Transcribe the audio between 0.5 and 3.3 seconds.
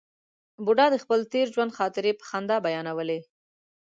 بوډا د خپل تېر ژوند خاطرې په خندا بیانولې.